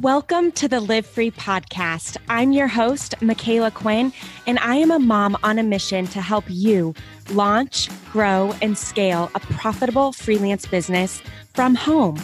Welcome 0.00 0.52
to 0.52 0.68
the 0.68 0.78
Live 0.78 1.06
Free 1.06 1.32
podcast. 1.32 2.18
I'm 2.28 2.52
your 2.52 2.68
host, 2.68 3.16
Micala 3.18 3.74
Quinn, 3.74 4.12
and 4.46 4.56
I 4.60 4.76
am 4.76 4.92
a 4.92 4.98
mom 5.00 5.36
on 5.42 5.58
a 5.58 5.64
mission 5.64 6.06
to 6.08 6.20
help 6.20 6.44
you 6.46 6.94
launch, 7.30 7.88
grow, 8.12 8.54
and 8.62 8.78
scale 8.78 9.28
a 9.34 9.40
profitable 9.40 10.12
freelance 10.12 10.66
business 10.66 11.20
from 11.52 11.74
home. 11.74 12.16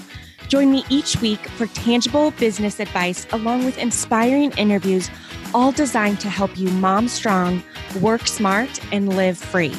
Join 0.47 0.71
me 0.71 0.85
each 0.89 1.21
week 1.21 1.41
for 1.49 1.67
tangible 1.67 2.31
business 2.39 2.79
advice 2.79 3.27
along 3.33 3.65
with 3.65 3.77
inspiring 3.79 4.53
interviews, 4.53 5.11
all 5.53 5.73
designed 5.73 6.21
to 6.21 6.29
help 6.31 6.57
you 6.57 6.69
mom 6.71 7.09
strong, 7.09 7.61
work 8.01 8.29
smart, 8.29 8.81
and 8.93 9.17
live 9.17 9.37
free. 9.37 9.75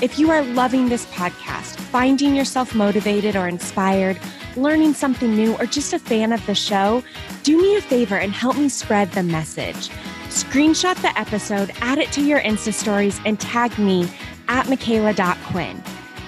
If 0.00 0.20
you 0.20 0.30
are 0.30 0.44
loving 0.44 0.88
this 0.88 1.06
podcast, 1.06 1.80
finding 1.80 2.36
yourself 2.36 2.76
motivated 2.76 3.34
or 3.34 3.48
inspired, 3.48 4.20
learning 4.56 4.94
something 4.94 5.34
new, 5.34 5.54
or 5.56 5.66
just 5.66 5.92
a 5.92 5.98
fan 5.98 6.32
of 6.32 6.44
the 6.46 6.54
show, 6.54 7.02
do 7.42 7.60
me 7.60 7.76
a 7.76 7.80
favor 7.80 8.16
and 8.16 8.32
help 8.32 8.56
me 8.56 8.68
spread 8.68 9.10
the 9.12 9.22
message. 9.22 9.90
Screenshot 10.28 11.00
the 11.02 11.16
episode, 11.18 11.72
add 11.80 11.98
it 11.98 12.10
to 12.12 12.22
your 12.22 12.40
Insta 12.40 12.72
stories, 12.72 13.20
and 13.24 13.38
tag 13.38 13.78
me 13.78 14.08
at 14.48 14.66
Micala.Quinn. 14.66 15.82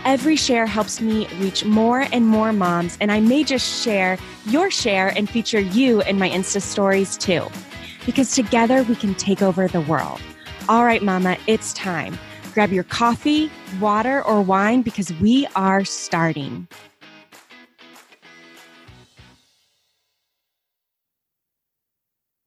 Every 0.04 0.36
share 0.36 0.66
helps 0.66 1.00
me 1.00 1.26
reach 1.40 1.64
more 1.64 2.06
and 2.12 2.26
more 2.26 2.52
moms, 2.52 2.96
and 3.00 3.10
I 3.10 3.18
may 3.18 3.42
just 3.42 3.82
share 3.82 4.18
your 4.44 4.70
share 4.70 5.08
and 5.08 5.28
feature 5.28 5.58
you 5.58 6.02
in 6.02 6.18
my 6.18 6.30
Insta 6.30 6.62
stories 6.62 7.16
too, 7.16 7.44
because 8.04 8.32
together 8.32 8.84
we 8.84 8.94
can 8.94 9.14
take 9.16 9.42
over 9.42 9.66
the 9.66 9.80
world. 9.80 10.20
All 10.68 10.84
right, 10.84 11.02
Mama, 11.02 11.36
it's 11.48 11.72
time. 11.72 12.16
Grab 12.54 12.72
your 12.72 12.84
coffee, 12.84 13.50
water, 13.80 14.22
or 14.22 14.40
wine 14.40 14.82
because 14.82 15.12
we 15.14 15.46
are 15.56 15.84
starting. 15.84 16.68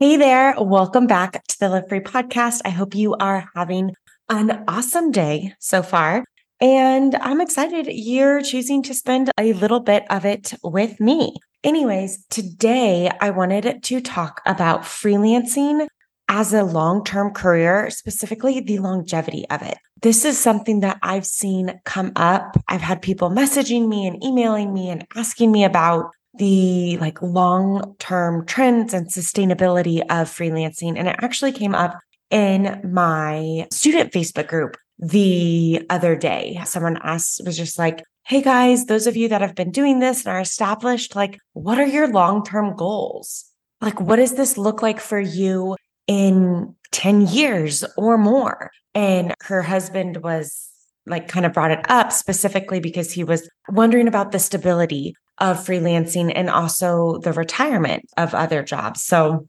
Hey 0.02 0.16
there. 0.16 0.56
Welcome 0.58 1.08
back 1.08 1.46
to 1.46 1.60
the 1.60 1.68
Live 1.68 1.90
Free 1.90 2.00
podcast. 2.00 2.62
I 2.64 2.70
hope 2.70 2.96
you 2.96 3.16
are 3.16 3.50
having 3.54 3.96
an 4.30 4.64
awesome 4.66 5.12
day 5.12 5.56
so 5.60 5.84
far. 5.84 6.24
And 6.62 7.16
I'm 7.16 7.42
excited 7.42 7.86
you're 7.88 8.42
choosing 8.42 8.82
to 8.84 8.94
spend 8.94 9.30
a 9.38 9.52
little 9.52 9.82
bit 9.82 10.06
of 10.10 10.24
it 10.24 10.54
with 10.64 11.02
me. 11.02 11.36
Anyways, 11.66 12.26
today 12.30 13.12
I 13.20 13.32
wanted 13.32 13.84
to 13.84 14.00
talk 14.00 14.40
about 14.46 14.84
freelancing 14.84 15.86
as 16.30 16.54
a 16.54 16.64
long 16.64 17.04
term 17.04 17.34
career, 17.34 17.90
specifically 17.90 18.62
the 18.62 18.80
longevity 18.80 19.50
of 19.50 19.62
it. 19.64 19.78
This 20.02 20.24
is 20.24 20.40
something 20.40 20.80
that 20.80 20.98
I've 21.04 21.26
seen 21.26 21.78
come 21.84 22.14
up. 22.16 22.56
I've 22.70 22.80
had 22.80 23.02
people 23.02 23.30
messaging 23.30 23.90
me 23.90 24.08
and 24.08 24.24
emailing 24.24 24.74
me 24.74 24.92
and 24.92 25.06
asking 25.18 25.52
me 25.52 25.66
about 25.66 26.12
the 26.36 26.98
like 26.98 27.22
long 27.22 27.96
term 28.00 28.46
trends 28.46 28.94
and 28.94 29.08
sustainability 29.08 30.02
of 30.02 30.30
freelancing. 30.30 30.98
And 30.98 31.08
it 31.08 31.16
actually 31.20 31.52
came 31.52 31.76
up 31.76 32.00
in 32.30 32.82
my 32.94 33.68
student 33.72 34.12
Facebook 34.12 34.48
group 34.48 34.78
the 35.00 35.86
other 35.90 36.16
day. 36.16 36.60
Someone 36.66 37.00
asked, 37.02 37.42
was 37.46 37.58
just 37.58 37.80
like, 37.80 38.04
Hey 38.26 38.42
guys, 38.42 38.86
those 38.86 39.08
of 39.08 39.16
you 39.18 39.28
that 39.30 39.42
have 39.42 39.56
been 39.56 39.72
doing 39.72 40.00
this 40.00 40.26
and 40.26 40.34
are 40.36 40.42
established, 40.42 41.16
like, 41.16 41.40
what 41.54 41.80
are 41.80 41.86
your 41.86 42.08
long 42.08 42.46
term 42.46 42.76
goals? 42.76 43.46
Like, 43.82 44.00
what 44.00 44.18
does 44.18 44.36
this 44.36 44.58
look 44.58 44.82
like 44.84 45.00
for 45.00 45.20
you 45.20 45.78
in 46.06 46.76
10 46.92 47.28
years 47.28 47.84
or 47.98 48.18
more? 48.18 48.70
And 48.94 49.34
her 49.42 49.62
husband 49.64 50.18
was 50.18 50.70
like 51.06 51.28
kind 51.28 51.46
of 51.46 51.54
brought 51.54 51.72
it 51.72 51.90
up 51.90 52.12
specifically 52.12 52.80
because 52.80 53.12
he 53.12 53.24
was 53.24 53.50
wondering 53.70 54.08
about 54.08 54.32
the 54.32 54.40
stability 54.40 55.16
of 55.40 55.58
freelancing 55.58 56.32
and 56.36 56.50
also 56.50 57.20
the 57.20 57.34
retirement 57.34 58.06
of 58.18 58.34
other 58.34 58.64
jobs. 58.64 59.04
So 59.04 59.48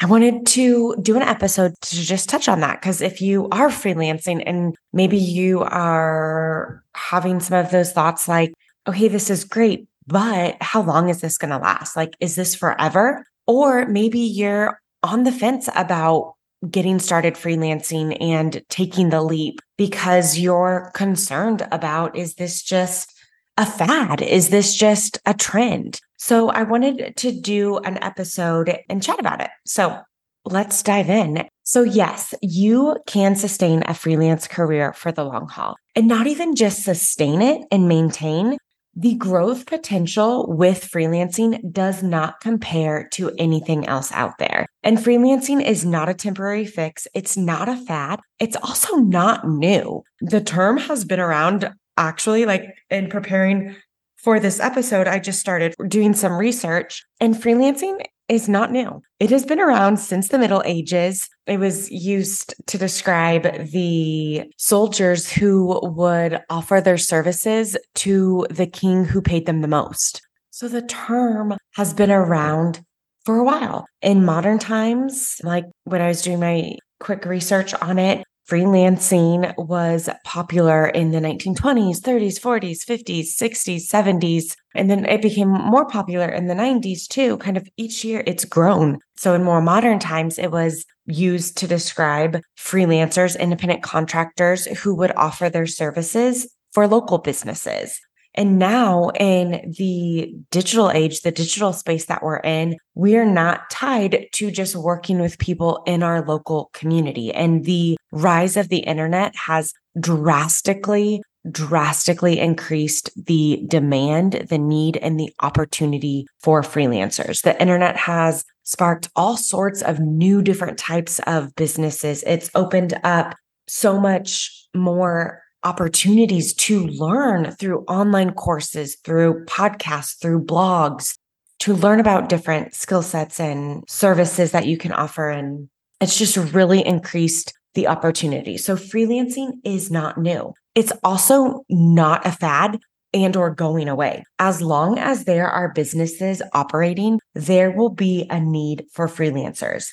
I 0.00 0.06
wanted 0.06 0.46
to 0.46 0.96
do 1.00 1.16
an 1.16 1.22
episode 1.22 1.74
to 1.80 1.96
just 1.96 2.28
touch 2.28 2.48
on 2.48 2.60
that 2.60 2.80
because 2.80 3.00
if 3.00 3.20
you 3.20 3.48
are 3.50 3.68
freelancing 3.68 4.42
and 4.44 4.74
maybe 4.92 5.18
you 5.18 5.60
are 5.62 6.82
having 6.94 7.40
some 7.40 7.58
of 7.58 7.70
those 7.70 7.92
thoughts 7.92 8.26
like, 8.26 8.52
okay, 8.88 9.08
this 9.08 9.30
is 9.30 9.44
great, 9.44 9.86
but 10.06 10.56
how 10.60 10.82
long 10.82 11.08
is 11.08 11.20
this 11.20 11.38
going 11.38 11.50
to 11.50 11.58
last? 11.58 11.96
Like, 11.96 12.16
is 12.20 12.34
this 12.34 12.54
forever? 12.54 13.24
Or 13.46 13.86
maybe 13.86 14.18
you're 14.18 14.80
on 15.02 15.24
the 15.24 15.32
fence 15.32 15.68
about 15.74 16.34
getting 16.68 16.98
started 16.98 17.34
freelancing 17.34 18.16
and 18.20 18.62
taking 18.68 19.10
the 19.10 19.22
leap 19.22 19.60
because 19.76 20.38
you're 20.38 20.90
concerned 20.94 21.66
about 21.72 22.16
is 22.16 22.34
this 22.34 22.62
just 22.62 23.11
a 23.56 23.66
fad? 23.66 24.22
Is 24.22 24.48
this 24.48 24.74
just 24.74 25.18
a 25.26 25.34
trend? 25.34 26.00
So 26.18 26.50
I 26.50 26.62
wanted 26.62 27.16
to 27.16 27.32
do 27.32 27.78
an 27.78 28.02
episode 28.02 28.78
and 28.88 29.02
chat 29.02 29.18
about 29.18 29.40
it. 29.40 29.50
So 29.66 30.00
let's 30.44 30.82
dive 30.82 31.10
in. 31.10 31.44
So, 31.64 31.82
yes, 31.82 32.34
you 32.42 32.96
can 33.06 33.36
sustain 33.36 33.82
a 33.86 33.94
freelance 33.94 34.48
career 34.48 34.92
for 34.92 35.12
the 35.12 35.24
long 35.24 35.48
haul 35.48 35.76
and 35.94 36.08
not 36.08 36.26
even 36.26 36.56
just 36.56 36.82
sustain 36.82 37.40
it 37.40 37.62
and 37.70 37.88
maintain. 37.88 38.58
The 38.94 39.14
growth 39.14 39.64
potential 39.64 40.46
with 40.48 40.90
freelancing 40.90 41.72
does 41.72 42.02
not 42.02 42.40
compare 42.40 43.08
to 43.12 43.30
anything 43.38 43.86
else 43.86 44.12
out 44.12 44.36
there. 44.38 44.66
And 44.82 44.98
freelancing 44.98 45.64
is 45.64 45.86
not 45.86 46.10
a 46.10 46.14
temporary 46.14 46.66
fix. 46.66 47.06
It's 47.14 47.36
not 47.36 47.70
a 47.70 47.76
fad. 47.76 48.20
It's 48.38 48.56
also 48.56 48.96
not 48.96 49.48
new. 49.48 50.02
The 50.20 50.42
term 50.42 50.76
has 50.76 51.06
been 51.06 51.20
around 51.20 51.72
actually 51.96 52.46
like 52.46 52.64
in 52.90 53.08
preparing 53.08 53.76
for 54.16 54.38
this 54.38 54.60
episode, 54.60 55.08
I 55.08 55.18
just 55.18 55.40
started 55.40 55.74
doing 55.88 56.14
some 56.14 56.32
research 56.32 57.04
and 57.20 57.34
freelancing 57.34 58.00
is 58.28 58.48
not 58.48 58.70
new. 58.70 59.02
It 59.18 59.30
has 59.30 59.44
been 59.44 59.60
around 59.60 59.98
since 59.98 60.28
the 60.28 60.38
Middle 60.38 60.62
Ages. 60.64 61.28
It 61.46 61.58
was 61.58 61.90
used 61.90 62.54
to 62.68 62.78
describe 62.78 63.42
the 63.70 64.44
soldiers 64.56 65.30
who 65.30 65.80
would 65.82 66.40
offer 66.48 66.80
their 66.80 66.98
services 66.98 67.76
to 67.96 68.46
the 68.48 68.66
king 68.66 69.04
who 69.04 69.20
paid 69.20 69.46
them 69.46 69.60
the 69.60 69.68
most. 69.68 70.22
So 70.50 70.68
the 70.68 70.82
term 70.82 71.56
has 71.74 71.92
been 71.92 72.10
around 72.10 72.80
for 73.24 73.38
a 73.38 73.44
while. 73.44 73.86
In 74.02 74.24
modern 74.24 74.58
times, 74.58 75.40
like 75.42 75.64
when 75.84 76.00
I 76.00 76.08
was 76.08 76.22
doing 76.22 76.40
my 76.40 76.76
quick 77.00 77.24
research 77.24 77.74
on 77.74 77.98
it, 77.98 78.24
freelancing 78.52 79.54
was 79.56 80.10
popular 80.24 80.86
in 80.86 81.10
the 81.10 81.20
1920s, 81.20 82.00
30s, 82.00 82.38
40s, 82.38 82.84
50s, 82.84 83.28
60s, 83.40 83.88
70s. 83.88 84.56
And 84.74 84.90
then 84.90 85.06
it 85.06 85.22
became 85.22 85.48
more 85.48 85.86
popular 85.86 86.28
in 86.28 86.48
the 86.48 86.54
90s 86.54 87.08
too. 87.08 87.38
Kind 87.38 87.56
of 87.56 87.66
each 87.78 88.04
year 88.04 88.22
it's 88.26 88.44
grown. 88.44 88.98
So 89.16 89.32
in 89.32 89.42
more 89.42 89.62
modern 89.62 89.98
times, 89.98 90.38
it 90.38 90.50
was 90.50 90.84
used 91.06 91.56
to 91.58 91.66
describe 91.66 92.42
freelancers, 92.58 93.40
independent 93.40 93.82
contractors 93.82 94.66
who 94.66 94.94
would 94.96 95.12
offer 95.16 95.48
their 95.48 95.66
services 95.66 96.46
for 96.72 96.86
local 96.86 97.18
businesses. 97.18 97.98
And 98.34 98.58
now 98.58 99.10
in 99.10 99.74
the 99.76 100.34
digital 100.50 100.90
age, 100.90 101.20
the 101.20 101.30
digital 101.30 101.72
space 101.72 102.06
that 102.06 102.22
we're 102.22 102.38
in, 102.38 102.76
we 102.94 103.16
are 103.16 103.26
not 103.26 103.68
tied 103.70 104.26
to 104.32 104.50
just 104.50 104.74
working 104.74 105.20
with 105.20 105.38
people 105.38 105.82
in 105.86 106.02
our 106.02 106.24
local 106.24 106.70
community. 106.72 107.32
And 107.32 107.64
the 107.64 107.96
rise 108.10 108.56
of 108.56 108.68
the 108.68 108.78
internet 108.78 109.34
has 109.36 109.74
drastically, 110.00 111.22
drastically 111.50 112.38
increased 112.38 113.10
the 113.26 113.64
demand, 113.68 114.46
the 114.48 114.58
need, 114.58 114.96
and 114.98 115.20
the 115.20 115.32
opportunity 115.42 116.26
for 116.40 116.62
freelancers. 116.62 117.42
The 117.42 117.60
internet 117.60 117.96
has 117.96 118.44
sparked 118.62 119.10
all 119.16 119.36
sorts 119.36 119.82
of 119.82 119.98
new 119.98 120.40
different 120.40 120.78
types 120.78 121.18
of 121.26 121.54
businesses. 121.54 122.22
It's 122.26 122.50
opened 122.54 122.98
up 123.04 123.34
so 123.66 123.98
much 123.98 124.68
more 124.74 125.42
opportunities 125.64 126.52
to 126.54 126.86
learn 126.86 127.52
through 127.52 127.84
online 127.84 128.32
courses, 128.32 128.96
through 129.04 129.44
podcasts, 129.46 130.20
through 130.20 130.44
blogs, 130.44 131.16
to 131.60 131.74
learn 131.74 132.00
about 132.00 132.28
different 132.28 132.74
skill 132.74 133.02
sets 133.02 133.38
and 133.38 133.84
services 133.88 134.50
that 134.52 134.66
you 134.66 134.76
can 134.76 134.92
offer. 134.92 135.30
And 135.30 135.68
it's 136.00 136.18
just 136.18 136.36
really 136.36 136.84
increased 136.84 137.52
the 137.74 137.86
opportunity. 137.86 138.58
So 138.58 138.76
freelancing 138.76 139.52
is 139.64 139.90
not 139.90 140.18
new. 140.18 140.54
It's 140.74 140.92
also 141.04 141.64
not 141.68 142.26
a 142.26 142.32
fad 142.32 142.80
and 143.14 143.36
or 143.36 143.54
going 143.54 143.88
away. 143.88 144.24
As 144.38 144.60
long 144.60 144.98
as 144.98 145.24
there 145.24 145.48
are 145.48 145.72
businesses 145.72 146.42
operating, 146.52 147.20
there 147.34 147.70
will 147.70 147.90
be 147.90 148.26
a 148.30 148.40
need 148.40 148.86
for 148.92 149.06
freelancers. 149.06 149.88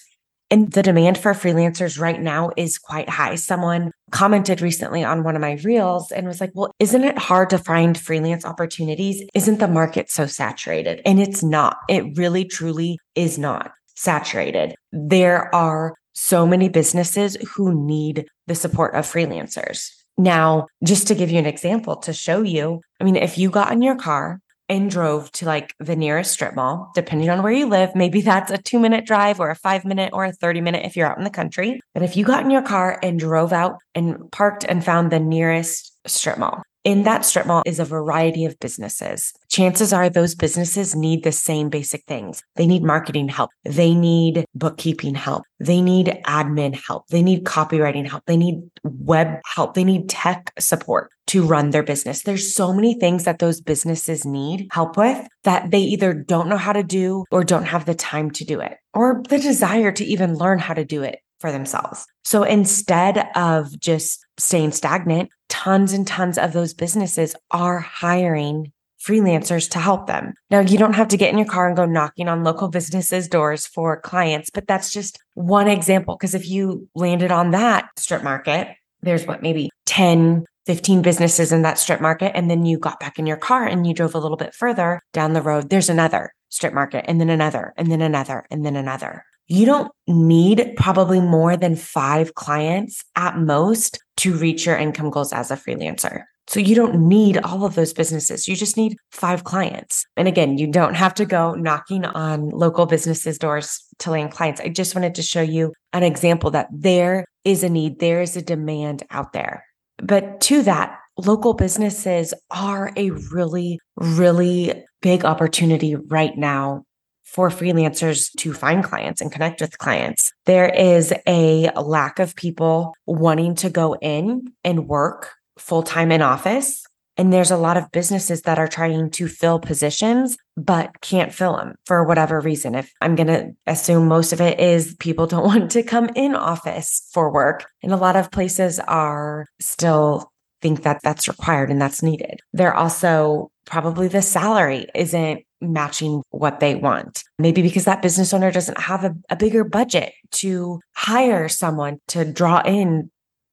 And 0.49 0.71
the 0.71 0.81
demand 0.81 1.17
for 1.17 1.33
freelancers 1.33 1.99
right 1.99 2.19
now 2.19 2.49
is 2.57 2.79
quite 2.79 3.09
high. 3.09 3.35
Someone 3.35 3.91
commented 4.11 4.61
recently 4.61 5.03
on 5.03 5.23
one 5.23 5.35
of 5.35 5.41
my 5.41 5.53
reels 5.63 6.11
and 6.11 6.27
was 6.27 6.41
like, 6.41 6.51
well, 6.53 6.71
isn't 6.79 7.03
it 7.03 7.17
hard 7.17 7.49
to 7.51 7.57
find 7.57 7.97
freelance 7.97 8.45
opportunities? 8.45 9.23
Isn't 9.33 9.59
the 9.59 9.67
market 9.67 10.09
so 10.09 10.25
saturated? 10.25 11.01
And 11.05 11.19
it's 11.19 11.43
not. 11.43 11.77
It 11.87 12.17
really, 12.17 12.45
truly 12.45 12.97
is 13.15 13.37
not 13.37 13.71
saturated. 13.95 14.75
There 14.91 15.53
are 15.53 15.95
so 16.13 16.45
many 16.45 16.69
businesses 16.69 17.37
who 17.55 17.85
need 17.85 18.27
the 18.47 18.55
support 18.55 18.95
of 18.95 19.05
freelancers. 19.05 19.89
Now, 20.17 20.67
just 20.83 21.07
to 21.07 21.15
give 21.15 21.31
you 21.31 21.39
an 21.39 21.45
example 21.45 21.95
to 21.97 22.11
show 22.11 22.41
you, 22.41 22.81
I 22.99 23.05
mean, 23.05 23.15
if 23.15 23.37
you 23.37 23.49
got 23.49 23.71
in 23.71 23.81
your 23.81 23.95
car 23.95 24.39
and 24.69 24.89
drove 24.89 25.31
to 25.33 25.45
like 25.45 25.73
the 25.79 25.95
nearest 25.95 26.31
strip 26.31 26.55
mall, 26.55 26.91
depending 26.93 27.29
on 27.29 27.41
where 27.41 27.51
you 27.51 27.65
live, 27.65 27.95
maybe 27.95 28.21
that's 28.21 28.51
a 28.51 28.57
two 28.57 28.79
minute 28.79 29.05
drive 29.05 29.39
or 29.39 29.49
a 29.49 29.55
five 29.55 29.83
minute 29.83 30.11
or 30.13 30.25
a 30.25 30.31
30 30.31 30.61
minute 30.61 30.85
if 30.85 30.95
you're 30.95 31.09
out 31.09 31.17
in 31.17 31.23
the 31.23 31.29
country. 31.29 31.81
But 31.93 32.03
if 32.03 32.15
you 32.15 32.23
got 32.23 32.43
in 32.43 32.51
your 32.51 32.61
car 32.61 32.99
and 33.01 33.19
drove 33.19 33.51
out 33.51 33.77
and 33.95 34.31
parked 34.31 34.63
and 34.63 34.85
found 34.85 35.11
the 35.11 35.19
nearest 35.19 35.91
strip 36.05 36.37
mall, 36.37 36.61
in 36.83 37.03
that 37.03 37.25
strip 37.25 37.45
mall 37.45 37.63
is 37.65 37.79
a 37.79 37.85
variety 37.85 38.45
of 38.45 38.59
businesses. 38.59 39.33
Chances 39.49 39.91
are 39.91 40.09
those 40.09 40.35
businesses 40.35 40.95
need 40.95 41.23
the 41.23 41.31
same 41.31 41.69
basic 41.69 42.03
things. 42.05 42.41
They 42.55 42.67
need 42.67 42.83
marketing 42.83 43.27
help. 43.27 43.51
They 43.63 43.93
need 43.93 44.45
bookkeeping 44.55 45.15
help. 45.15 45.43
They 45.59 45.81
need 45.81 46.07
admin 46.25 46.79
help. 46.87 47.07
They 47.07 47.21
need 47.21 47.43
copywriting 47.43 48.07
help. 48.07 48.23
They 48.25 48.37
need 48.37 48.61
web 48.83 49.39
help. 49.45 49.73
They 49.73 49.83
need 49.83 50.09
tech 50.09 50.53
support 50.57 51.11
to 51.27 51.45
run 51.45 51.69
their 51.69 51.83
business. 51.83 52.23
There's 52.23 52.55
so 52.55 52.73
many 52.73 52.95
things 52.95 53.25
that 53.25 53.39
those 53.39 53.61
businesses 53.61 54.25
need 54.25 54.67
help 54.71 54.97
with 54.97 55.27
that 55.43 55.69
they 55.69 55.81
either 55.81 56.13
don't 56.13 56.49
know 56.49 56.57
how 56.57 56.73
to 56.73 56.81
do 56.81 57.25
or 57.31 57.43
don't 57.43 57.65
have 57.65 57.85
the 57.85 57.93
time 57.93 58.31
to 58.31 58.45
do 58.45 58.59
it 58.59 58.77
or 58.93 59.21
the 59.29 59.37
desire 59.37 59.91
to 59.91 60.03
even 60.03 60.35
learn 60.35 60.57
how 60.57 60.73
to 60.73 60.83
do 60.83 61.03
it 61.03 61.19
for 61.39 61.51
themselves. 61.51 62.05
So 62.23 62.43
instead 62.43 63.29
of 63.35 63.79
just 63.79 64.25
staying 64.37 64.71
stagnant, 64.71 65.29
tons 65.47 65.93
and 65.93 66.05
tons 66.05 66.37
of 66.37 66.53
those 66.53 66.73
businesses 66.73 67.35
are 67.51 67.79
hiring 67.79 68.71
freelancers 69.01 69.69
to 69.71 69.79
help 69.79 70.07
them. 70.07 70.33
Now, 70.51 70.59
you 70.59 70.77
don't 70.77 70.93
have 70.93 71.07
to 71.09 71.17
get 71.17 71.31
in 71.31 71.37
your 71.37 71.47
car 71.47 71.67
and 71.67 71.75
go 71.77 71.85
knocking 71.85 72.27
on 72.27 72.43
local 72.43 72.67
businesses' 72.67 73.27
doors 73.27 73.65
for 73.65 73.99
clients, 73.99 74.49
but 74.49 74.67
that's 74.67 74.91
just 74.91 75.19
one 75.35 75.67
example. 75.67 76.15
Because 76.15 76.35
if 76.35 76.49
you 76.49 76.87
landed 76.95 77.31
on 77.31 77.51
that 77.51 77.89
strip 77.97 78.23
market, 78.23 78.75
there's 79.01 79.25
what, 79.25 79.41
maybe 79.41 79.69
10, 79.85 80.45
15 80.65 81.01
businesses 81.01 81.51
in 81.51 81.61
that 81.61 81.79
strip 81.79 82.01
market. 82.01 82.35
And 82.35 82.49
then 82.49 82.65
you 82.65 82.77
got 82.77 82.99
back 82.99 83.17
in 83.17 83.25
your 83.25 83.37
car 83.37 83.65
and 83.65 83.87
you 83.87 83.93
drove 83.93 84.15
a 84.15 84.19
little 84.19 84.37
bit 84.37 84.53
further 84.53 85.01
down 85.13 85.33
the 85.33 85.41
road. 85.41 85.69
There's 85.69 85.89
another 85.89 86.33
strip 86.49 86.73
market 86.73 87.05
and 87.07 87.21
then 87.21 87.29
another 87.29 87.73
and 87.77 87.91
then 87.91 88.01
another 88.01 88.45
and 88.51 88.65
then 88.65 88.75
another 88.75 89.23
you 89.49 89.65
don't 89.65 89.91
need 90.07 90.73
probably 90.77 91.19
more 91.19 91.57
than 91.57 91.75
five 91.75 92.35
clients 92.35 93.03
at 93.15 93.37
most 93.37 93.99
to 94.17 94.37
reach 94.37 94.65
your 94.65 94.77
income 94.77 95.09
goals 95.09 95.33
as 95.33 95.51
a 95.51 95.55
freelancer. 95.55 96.23
So 96.47 96.59
you 96.59 96.75
don't 96.75 97.07
need 97.07 97.37
all 97.39 97.65
of 97.65 97.75
those 97.75 97.93
businesses. 97.93 98.47
You 98.47 98.55
just 98.55 98.77
need 98.77 98.97
five 99.11 99.43
clients. 99.43 100.05
And 100.17 100.27
again, 100.27 100.57
you 100.57 100.67
don't 100.67 100.95
have 100.95 101.13
to 101.15 101.25
go 101.25 101.53
knocking 101.53 102.05
on 102.05 102.49
local 102.49 102.85
businesses' 102.85 103.37
doors 103.37 103.83
to 103.99 104.11
land 104.11 104.31
clients. 104.31 104.61
I 104.61 104.69
just 104.69 104.95
wanted 104.95 105.13
to 105.15 105.21
show 105.21 105.41
you 105.41 105.73
an 105.93 106.03
example 106.03 106.49
that 106.51 106.67
there 106.71 107.25
is 107.43 107.63
a 107.63 107.69
need, 107.69 107.99
there 107.99 108.21
is 108.21 108.35
a 108.35 108.41
demand 108.41 109.03
out 109.11 109.33
there. 109.33 109.63
But 109.97 110.41
to 110.41 110.63
that, 110.63 110.97
local 111.17 111.53
businesses 111.53 112.33
are 112.49 112.91
a 112.95 113.11
really, 113.31 113.79
really 113.97 114.83
big 115.01 115.25
opportunity 115.25 115.95
right 115.95 116.35
now 116.37 116.83
for 117.31 117.49
freelancers 117.49 118.31
to 118.37 118.53
find 118.53 118.83
clients 118.83 119.21
and 119.21 119.31
connect 119.31 119.61
with 119.61 119.77
clients. 119.77 120.33
There 120.45 120.69
is 120.69 121.13
a 121.27 121.69
lack 121.75 122.19
of 122.19 122.35
people 122.35 122.93
wanting 123.05 123.55
to 123.55 123.69
go 123.69 123.95
in 123.95 124.51
and 124.63 124.87
work 124.87 125.31
full 125.57 125.83
time 125.83 126.11
in 126.11 126.21
office. 126.21 126.83
And 127.17 127.33
there's 127.33 127.51
a 127.51 127.57
lot 127.57 127.75
of 127.75 127.91
businesses 127.91 128.43
that 128.43 128.57
are 128.57 128.67
trying 128.67 129.09
to 129.11 129.27
fill 129.27 129.59
positions, 129.59 130.37
but 130.55 131.01
can't 131.01 131.33
fill 131.33 131.57
them 131.57 131.75
for 131.85 132.05
whatever 132.05 132.39
reason. 132.39 132.75
If 132.75 132.91
I'm 133.01 133.15
going 133.15 133.27
to 133.27 133.51
assume 133.67 134.07
most 134.07 134.31
of 134.31 134.39
it 134.39 134.59
is 134.59 134.95
people 134.99 135.27
don't 135.27 135.43
want 135.53 135.71
to 135.71 135.83
come 135.83 136.09
in 136.15 136.33
office 136.33 137.07
for 137.11 137.31
work. 137.31 137.65
And 137.83 137.91
a 137.91 137.97
lot 137.97 138.15
of 138.15 138.31
places 138.31 138.79
are 138.79 139.47
still 139.59 140.31
think 140.61 140.83
that 140.83 141.01
that's 141.03 141.27
required 141.27 141.69
and 141.69 141.81
that's 141.81 142.01
needed. 142.01 142.39
They're 142.53 142.75
also 142.75 143.51
probably 143.65 144.07
the 144.07 144.21
salary 144.21 144.87
isn't 144.95 145.43
matching 145.61 146.21
what 146.29 146.59
they 146.59 146.75
want. 146.75 147.23
Maybe 147.37 147.61
because 147.61 147.85
that 147.85 148.01
business 148.01 148.33
owner 148.33 148.51
doesn't 148.51 148.79
have 148.79 149.03
a, 149.03 149.15
a, 149.29 149.35
bigger 149.35 149.63
budget 149.63 150.13
to 150.31 150.79
hire 150.95 151.49
someone 151.49 151.99
to 152.09 152.25
draw 152.25 152.61
in 152.61 153.11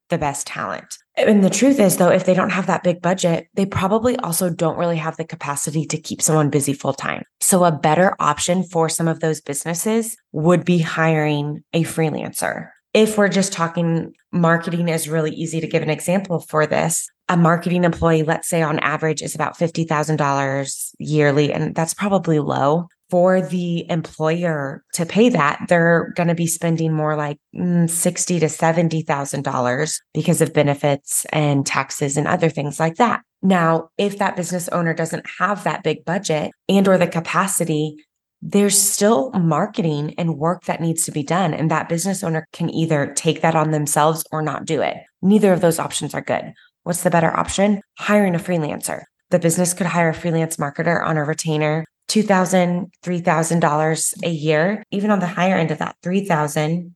the 0.09 0.17
best 0.17 0.47
talent. 0.47 0.97
And 1.15 1.43
the 1.43 1.49
truth 1.49 1.79
is, 1.79 1.97
though, 1.97 2.11
if 2.11 2.25
they 2.25 2.33
don't 2.33 2.51
have 2.51 2.67
that 2.67 2.83
big 2.83 3.01
budget, 3.01 3.47
they 3.55 3.65
probably 3.65 4.15
also 4.17 4.49
don't 4.49 4.77
really 4.77 4.97
have 4.97 5.17
the 5.17 5.25
capacity 5.25 5.85
to 5.87 5.97
keep 5.97 6.21
someone 6.21 6.49
busy 6.49 6.73
full 6.73 6.93
time. 6.93 7.23
So, 7.41 7.63
a 7.63 7.71
better 7.71 8.15
option 8.19 8.63
for 8.63 8.87
some 8.87 9.07
of 9.07 9.19
those 9.19 9.41
businesses 9.41 10.15
would 10.31 10.63
be 10.63 10.79
hiring 10.79 11.63
a 11.73 11.83
freelancer. 11.83 12.69
If 12.93 13.17
we're 13.17 13.29
just 13.29 13.51
talking 13.51 14.13
marketing 14.31 14.89
is 14.89 15.09
really 15.09 15.31
easy 15.31 15.59
to 15.59 15.67
give 15.67 15.83
an 15.83 15.89
example 15.89 16.39
for 16.39 16.65
this 16.65 17.09
a 17.29 17.37
marketing 17.37 17.83
employee, 17.83 18.23
let's 18.23 18.47
say 18.47 18.61
on 18.61 18.79
average, 18.79 19.21
is 19.21 19.35
about 19.35 19.57
$50,000 19.57 20.91
yearly, 20.99 21.53
and 21.53 21.75
that's 21.75 21.93
probably 21.93 22.39
low. 22.39 22.87
For 23.09 23.39
the 23.41 23.89
employer 23.89 24.83
to 24.93 25.05
pay 25.05 25.29
that, 25.29 25.65
they're 25.69 26.11
going 26.17 26.27
to 26.27 26.35
be 26.35 26.45
spending 26.45 26.91
more 26.91 27.15
like 27.15 27.37
mm, 27.55 27.89
sixty 27.89 28.37
to 28.41 28.49
seventy 28.49 29.01
thousand 29.01 29.43
dollars 29.43 30.01
because 30.13 30.41
of 30.41 30.51
benefits 30.51 31.25
and 31.31 31.65
taxes 31.65 32.17
and 32.17 32.27
other 32.27 32.49
things 32.49 32.81
like 32.81 32.97
that. 32.97 33.21
Now, 33.41 33.91
if 33.97 34.17
that 34.17 34.35
business 34.35 34.67
owner 34.69 34.93
doesn't 34.93 35.25
have 35.39 35.63
that 35.63 35.83
big 35.83 36.03
budget 36.03 36.51
and 36.67 36.85
or 36.85 36.97
the 36.97 37.07
capacity, 37.07 37.95
there's 38.41 38.79
still 38.79 39.31
marketing 39.31 40.13
and 40.17 40.37
work 40.37 40.65
that 40.65 40.81
needs 40.81 41.05
to 41.05 41.11
be 41.11 41.23
done. 41.23 41.53
And 41.53 41.71
that 41.71 41.89
business 41.89 42.23
owner 42.23 42.45
can 42.53 42.69
either 42.69 43.13
take 43.15 43.41
that 43.41 43.55
on 43.55 43.71
themselves 43.71 44.23
or 44.31 44.41
not 44.41 44.65
do 44.65 44.81
it. 44.81 44.97
Neither 45.21 45.53
of 45.53 45.61
those 45.61 45.79
options 45.79 46.13
are 46.13 46.21
good. 46.21 46.53
What's 46.87 47.03
the 47.03 47.09
better 47.09 47.35
option? 47.35 47.81
Hiring 47.99 48.33
a 48.33 48.39
freelancer. 48.39 49.01
The 49.29 49.39
business 49.39 49.73
could 49.73 49.87
hire 49.87 50.07
a 50.07 50.13
freelance 50.13 50.55
marketer 50.55 51.03
on 51.03 51.17
a 51.17 51.25
retainer, 51.25 51.83
$2,000, 52.07 52.85
$3,000 53.03 54.23
a 54.23 54.29
year. 54.29 54.83
Even 54.89 55.11
on 55.11 55.19
the 55.19 55.27
higher 55.27 55.57
end 55.57 55.71
of 55.71 55.79
that, 55.79 55.97
3000 56.01 56.95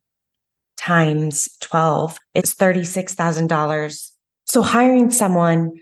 times 0.77 1.49
12 1.59 2.17
is 2.35 2.55
$36,000. 2.55 4.11
So 4.45 4.61
hiring 4.61 5.11
someone 5.11 5.73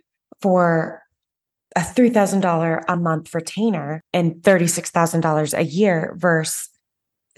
for 0.41 1.03
a 1.75 1.81
$3,000 1.81 2.83
a 2.87 2.95
month 2.97 3.35
retainer 3.35 4.01
and 4.11 4.37
$36,000 4.37 5.55
a 5.55 5.63
year 5.65 6.15
versus 6.17 6.67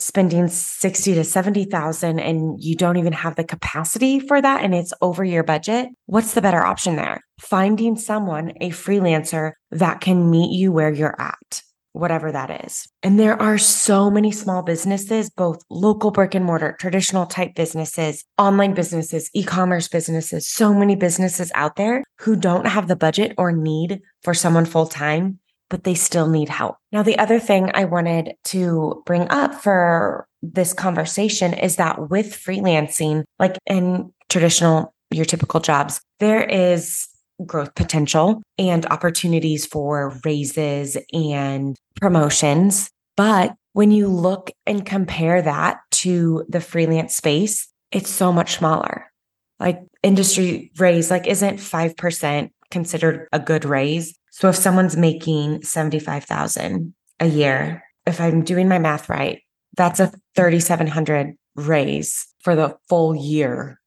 spending 0.01 0.47
60 0.47 1.13
to 1.15 1.23
70,000 1.23 2.19
and 2.19 2.61
you 2.61 2.75
don't 2.75 2.97
even 2.97 3.13
have 3.13 3.35
the 3.35 3.43
capacity 3.43 4.19
for 4.19 4.41
that 4.41 4.63
and 4.63 4.73
it's 4.73 4.93
over 5.01 5.23
your 5.23 5.43
budget, 5.43 5.89
what's 6.07 6.33
the 6.33 6.41
better 6.41 6.63
option 6.63 6.95
there? 6.95 7.21
Finding 7.39 7.95
someone, 7.95 8.53
a 8.61 8.69
freelancer 8.69 9.53
that 9.71 10.01
can 10.01 10.29
meet 10.29 10.51
you 10.51 10.71
where 10.71 10.91
you're 10.91 11.19
at, 11.19 11.61
whatever 11.93 12.31
that 12.31 12.65
is. 12.65 12.87
And 13.03 13.19
there 13.19 13.39
are 13.41 13.57
so 13.57 14.09
many 14.09 14.31
small 14.31 14.63
businesses, 14.63 15.29
both 15.29 15.61
local 15.69 16.11
brick 16.11 16.35
and 16.35 16.45
mortar, 16.45 16.75
traditional 16.79 17.25
type 17.25 17.53
businesses, 17.55 18.25
online 18.37 18.73
businesses, 18.73 19.29
e-commerce 19.33 19.87
businesses, 19.87 20.49
so 20.49 20.73
many 20.73 20.95
businesses 20.95 21.51
out 21.53 21.75
there 21.75 22.03
who 22.19 22.35
don't 22.35 22.65
have 22.65 22.87
the 22.87 22.95
budget 22.95 23.33
or 23.37 23.51
need 23.51 24.01
for 24.23 24.33
someone 24.33 24.65
full 24.65 24.87
time 24.87 25.39
but 25.71 25.85
they 25.85 25.95
still 25.95 26.27
need 26.27 26.49
help. 26.49 26.75
Now, 26.91 27.01
the 27.01 27.17
other 27.17 27.39
thing 27.39 27.71
I 27.73 27.85
wanted 27.85 28.33
to 28.45 29.01
bring 29.05 29.27
up 29.29 29.55
for 29.55 30.27
this 30.43 30.73
conversation 30.73 31.53
is 31.53 31.77
that 31.77 32.09
with 32.09 32.33
freelancing, 32.33 33.23
like 33.39 33.57
in 33.65 34.13
traditional, 34.29 34.93
your 35.09 35.25
typical 35.25 35.61
jobs, 35.61 36.01
there 36.19 36.43
is 36.43 37.07
growth 37.45 37.73
potential 37.73 38.43
and 38.59 38.85
opportunities 38.87 39.65
for 39.65 40.19
raises 40.23 40.97
and 41.13 41.75
promotions. 41.99 42.89
But 43.15 43.55
when 43.73 43.91
you 43.91 44.07
look 44.07 44.51
and 44.67 44.85
compare 44.85 45.41
that 45.41 45.79
to 45.91 46.45
the 46.49 46.61
freelance 46.61 47.15
space, 47.15 47.67
it's 47.91 48.09
so 48.09 48.31
much 48.33 48.57
smaller. 48.57 49.11
Like 49.59 49.79
industry 50.03 50.71
raise, 50.77 51.09
like 51.09 51.27
isn't 51.27 51.57
5% 51.57 52.49
considered 52.71 53.27
a 53.31 53.39
good 53.39 53.65
raise? 53.65 54.17
So 54.31 54.49
if 54.49 54.55
someone's 54.55 54.97
making 54.97 55.63
75,000 55.63 56.93
a 57.19 57.27
year, 57.27 57.83
if 58.05 58.19
I'm 58.19 58.43
doing 58.43 58.67
my 58.67 58.79
math 58.79 59.09
right, 59.09 59.41
that's 59.77 59.99
a 59.99 60.11
3700 60.35 61.35
raise 61.55 62.27
for 62.39 62.55
the 62.55 62.77
full 62.89 63.15
year. 63.15 63.79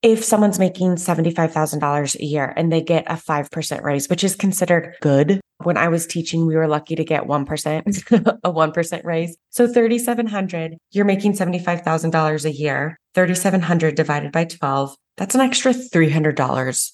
If 0.00 0.24
someone's 0.24 0.60
making 0.60 0.94
$75,000 0.94 2.14
a 2.14 2.24
year 2.24 2.52
and 2.56 2.72
they 2.72 2.80
get 2.80 3.04
a 3.08 3.14
5% 3.14 3.82
raise, 3.82 4.08
which 4.08 4.22
is 4.22 4.36
considered 4.36 4.94
good. 5.00 5.40
When 5.64 5.76
I 5.76 5.88
was 5.88 6.06
teaching, 6.06 6.46
we 6.46 6.54
were 6.54 6.68
lucky 6.68 6.94
to 6.94 7.04
get 7.04 7.24
1%, 7.24 8.38
a 8.44 8.52
1% 8.52 9.04
raise. 9.04 9.36
So 9.50 9.66
3700, 9.66 10.78
you're 10.92 11.04
making 11.04 11.32
$75,000 11.32 12.44
a 12.44 12.52
year. 12.52 12.96
3700 13.14 13.96
divided 13.96 14.30
by 14.30 14.44
12, 14.44 14.94
that's 15.16 15.34
an 15.34 15.40
extra 15.40 15.72
$300 15.72 16.90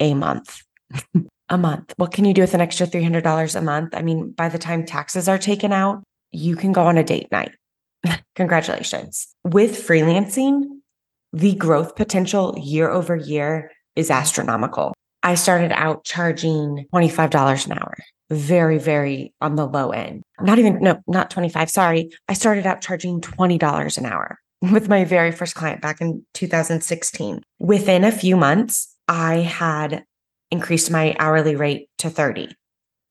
a 0.00 0.14
month. 0.14 0.62
a 1.48 1.58
month. 1.58 1.92
What 1.96 2.12
can 2.12 2.24
you 2.24 2.34
do 2.34 2.42
with 2.42 2.54
an 2.54 2.60
extra 2.60 2.86
$300 2.86 3.54
a 3.54 3.60
month? 3.62 3.94
I 3.94 4.02
mean, 4.02 4.30
by 4.32 4.48
the 4.48 4.58
time 4.58 4.84
taxes 4.84 5.28
are 5.28 5.38
taken 5.38 5.72
out, 5.72 6.02
you 6.30 6.56
can 6.56 6.72
go 6.72 6.84
on 6.84 6.98
a 6.98 7.04
date 7.04 7.30
night. 7.32 7.52
Congratulations. 8.36 9.28
With 9.44 9.72
freelancing, 9.72 10.64
the 11.32 11.54
growth 11.54 11.96
potential 11.96 12.54
year 12.58 12.88
over 12.88 13.16
year 13.16 13.70
is 13.96 14.10
astronomical. 14.10 14.94
I 15.22 15.34
started 15.34 15.72
out 15.72 16.04
charging 16.04 16.86
$25 16.94 17.66
an 17.66 17.72
hour. 17.72 17.94
Very, 18.30 18.78
very 18.78 19.32
on 19.40 19.56
the 19.56 19.66
low 19.66 19.90
end. 19.90 20.22
Not 20.40 20.58
even, 20.58 20.80
no, 20.80 21.00
not 21.06 21.30
25. 21.30 21.70
Sorry. 21.70 22.10
I 22.28 22.34
started 22.34 22.66
out 22.66 22.82
charging 22.82 23.20
$20 23.20 23.98
an 23.98 24.06
hour 24.06 24.38
with 24.72 24.88
my 24.88 25.04
very 25.04 25.32
first 25.32 25.54
client 25.54 25.80
back 25.80 26.00
in 26.00 26.24
2016. 26.34 27.42
Within 27.58 28.04
a 28.04 28.12
few 28.12 28.36
months, 28.36 28.94
I 29.08 29.36
had 29.36 30.04
increased 30.50 30.90
my 30.90 31.14
hourly 31.18 31.56
rate 31.56 31.88
to 31.98 32.10
30. 32.10 32.48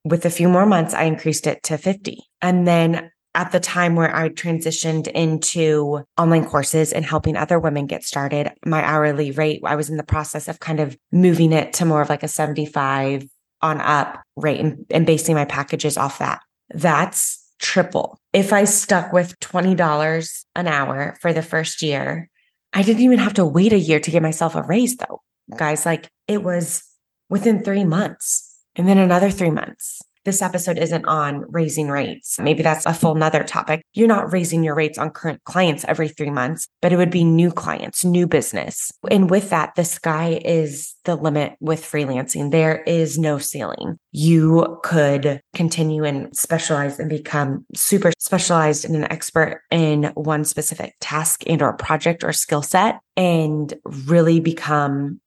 With 0.04 0.24
a 0.24 0.30
few 0.30 0.48
more 0.48 0.66
months, 0.66 0.94
I 0.94 1.04
increased 1.04 1.46
it 1.46 1.62
to 1.64 1.78
50. 1.78 2.22
And 2.40 2.66
then 2.66 3.10
at 3.34 3.52
the 3.52 3.60
time 3.60 3.94
where 3.94 4.14
I 4.14 4.30
transitioned 4.30 5.06
into 5.08 6.02
online 6.16 6.44
courses 6.44 6.92
and 6.92 7.04
helping 7.04 7.36
other 7.36 7.58
women 7.58 7.86
get 7.86 8.04
started, 8.04 8.50
my 8.64 8.82
hourly 8.82 9.30
rate, 9.30 9.60
I 9.64 9.76
was 9.76 9.90
in 9.90 9.96
the 9.96 10.02
process 10.02 10.48
of 10.48 10.60
kind 10.60 10.80
of 10.80 10.96
moving 11.12 11.52
it 11.52 11.72
to 11.74 11.84
more 11.84 12.02
of 12.02 12.08
like 12.08 12.22
a 12.22 12.28
75 12.28 13.24
on 13.60 13.80
up 13.80 14.22
rate 14.36 14.60
and, 14.60 14.86
and 14.90 15.06
basing 15.06 15.34
my 15.34 15.44
packages 15.44 15.96
off 15.96 16.18
that. 16.18 16.40
That's 16.70 17.44
triple. 17.58 18.18
If 18.32 18.52
I 18.52 18.64
stuck 18.64 19.12
with 19.12 19.38
$20 19.40 20.44
an 20.54 20.68
hour 20.68 21.16
for 21.20 21.32
the 21.32 21.42
first 21.42 21.82
year, 21.82 22.28
I 22.72 22.82
didn't 22.82 23.02
even 23.02 23.18
have 23.18 23.34
to 23.34 23.44
wait 23.44 23.72
a 23.72 23.78
year 23.78 24.00
to 24.00 24.10
give 24.10 24.22
myself 24.22 24.54
a 24.54 24.62
raise 24.62 24.96
though. 24.96 25.22
Guys, 25.56 25.86
like 25.86 26.08
it 26.26 26.42
was 26.42 26.82
within 27.28 27.62
three 27.62 27.84
months 27.84 28.56
and 28.76 28.88
then 28.88 28.98
another 28.98 29.30
three 29.30 29.50
months 29.50 30.00
this 30.28 30.42
episode 30.42 30.76
isn't 30.76 31.06
on 31.06 31.46
raising 31.48 31.88
rates. 31.88 32.38
Maybe 32.38 32.62
that's 32.62 32.84
a 32.84 32.92
full 32.92 33.14
nother 33.14 33.42
topic. 33.42 33.82
You're 33.94 34.08
not 34.08 34.30
raising 34.30 34.62
your 34.62 34.74
rates 34.74 34.98
on 34.98 35.08
current 35.10 35.42
clients 35.44 35.86
every 35.88 36.08
three 36.08 36.28
months, 36.28 36.68
but 36.82 36.92
it 36.92 36.98
would 36.98 37.10
be 37.10 37.24
new 37.24 37.50
clients, 37.50 38.04
new 38.04 38.26
business. 38.26 38.92
And 39.10 39.30
with 39.30 39.48
that, 39.48 39.74
the 39.74 39.86
sky 39.86 40.38
is 40.44 40.94
the 41.04 41.16
limit 41.16 41.54
with 41.60 41.82
freelancing. 41.82 42.50
There 42.50 42.82
is 42.82 43.18
no 43.18 43.38
ceiling. 43.38 43.98
You 44.12 44.78
could 44.82 45.40
continue 45.54 46.04
and 46.04 46.36
specialize 46.36 46.98
and 46.98 47.08
become 47.08 47.64
super 47.74 48.12
specialized 48.18 48.84
and 48.84 48.96
an 48.96 49.10
expert 49.10 49.62
in 49.70 50.12
one 50.14 50.44
specific 50.44 50.94
task 51.00 51.42
and 51.46 51.62
or 51.62 51.72
project 51.72 52.22
or 52.22 52.34
skill 52.34 52.60
set 52.60 53.00
and 53.16 53.72
really 53.84 54.40
become 54.40 55.20